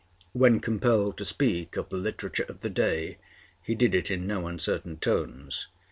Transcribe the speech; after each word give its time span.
When 0.33 0.59
compelled 0.59 1.19
to 1.19 1.25
speak 1.25 1.77
of 1.77 1.89
the 1.89 1.95
literature 1.95 2.47
of 2.49 2.61
the 2.61 2.71
day, 2.71 3.19
he 3.61 3.75
did 3.75 3.93
it 3.93 4.09
in 4.09 4.25
no 4.25 4.47
uncertain 4.47 4.97
tones. 4.97 5.67